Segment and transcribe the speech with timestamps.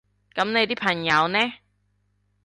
[0.33, 1.37] 噉你啲朋友呢？